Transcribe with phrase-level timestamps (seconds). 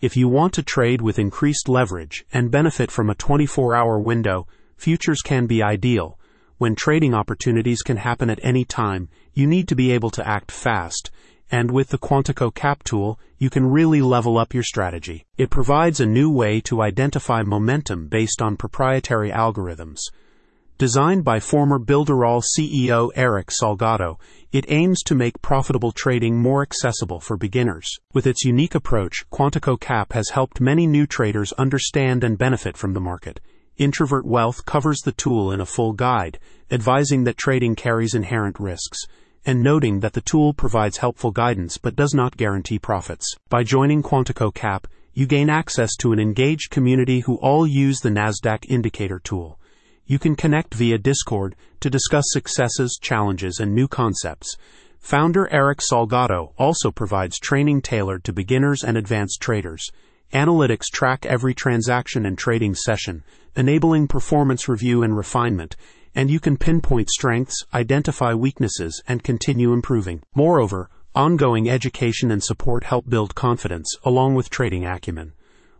[0.00, 4.46] If you want to trade with increased leverage and benefit from a 24 hour window,
[4.74, 6.18] futures can be ideal.
[6.56, 10.50] When trading opportunities can happen at any time, you need to be able to act
[10.50, 11.10] fast.
[11.50, 15.26] And with the Quantico Cap tool, you can really level up your strategy.
[15.36, 19.98] It provides a new way to identify momentum based on proprietary algorithms.
[20.80, 24.18] Designed by former Builderall CEO Eric Salgado,
[24.50, 27.98] it aims to make profitable trading more accessible for beginners.
[28.14, 32.94] With its unique approach, Quantico Cap has helped many new traders understand and benefit from
[32.94, 33.40] the market.
[33.76, 36.38] Introvert Wealth covers the tool in a full guide,
[36.70, 39.00] advising that trading carries inherent risks,
[39.44, 43.36] and noting that the tool provides helpful guidance but does not guarantee profits.
[43.50, 48.08] By joining Quantico Cap, you gain access to an engaged community who all use the
[48.08, 49.59] NASDAQ indicator tool.
[50.10, 54.56] You can connect via Discord to discuss successes, challenges, and new concepts.
[54.98, 59.88] Founder Eric Salgado also provides training tailored to beginners and advanced traders.
[60.32, 63.22] Analytics track every transaction and trading session,
[63.54, 65.76] enabling performance review and refinement,
[66.12, 70.24] and you can pinpoint strengths, identify weaknesses, and continue improving.
[70.34, 75.34] Moreover, ongoing education and support help build confidence along with trading acumen.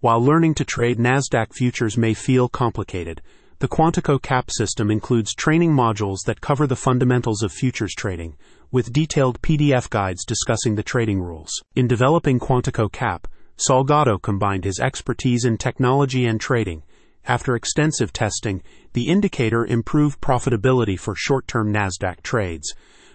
[0.00, 3.22] While learning to trade NASDAQ futures may feel complicated,
[3.58, 8.36] the Quantico CAP system includes training modules that cover the fundamentals of futures trading,
[8.70, 11.50] with detailed PDF guides discussing the trading rules.
[11.74, 16.82] In developing Quantico CAP, Salgado combined his expertise in technology and trading.
[17.24, 18.62] After extensive testing,
[18.92, 22.74] the indicator improved profitability for short term NASDAQ trades.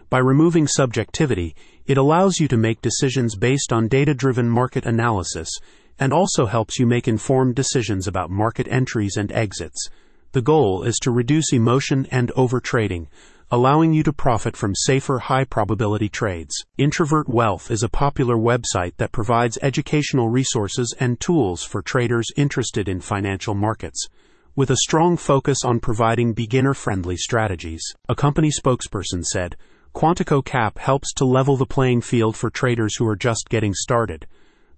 [0.09, 5.52] By removing subjectivity, it allows you to make decisions based on data driven market analysis
[6.00, 9.88] and also helps you make informed decisions about market entries and exits.
[10.34, 13.08] The goal is to reduce emotion and overtrading,
[13.52, 16.56] allowing you to profit from safer, high probability trades.
[16.78, 22.88] Introvert Wealth is a popular website that provides educational resources and tools for traders interested
[22.88, 24.08] in financial markets,
[24.56, 27.84] with a strong focus on providing beginner friendly strategies.
[28.08, 29.58] A company spokesperson said,
[29.94, 34.25] Quantico Cap helps to level the playing field for traders who are just getting started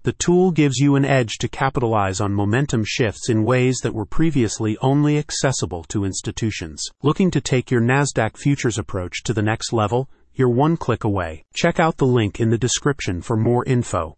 [0.04, 4.04] the tool gives you an edge to capitalize on momentum shifts in ways that were
[4.04, 6.84] previously only accessible to institutions.
[7.02, 10.10] Looking to take your NASDAQ futures approach to the next level?
[10.34, 11.44] You're one click away.
[11.54, 14.12] Check out the link in the description for more info.